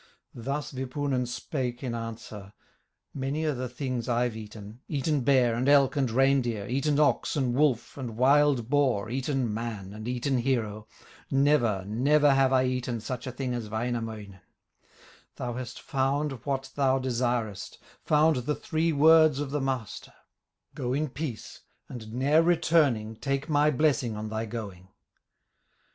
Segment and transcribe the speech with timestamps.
[0.33, 2.53] Thus Wipunen spake in answer:
[3.13, 7.53] "Many are the things I've eaten, Eaten bear, and elk, and reindeer, Eaten ox, and
[7.53, 10.87] wolf, and wild boar, Eaten man, and eaten hero,
[11.29, 14.39] Never, never have I eaten Such a thing as Wainamoinen;
[15.35, 20.13] Thou hast found what thou desirest, Found the three words of the Master;
[20.73, 24.87] Go in peace, and ne'er returning, Take my blessing on thy going."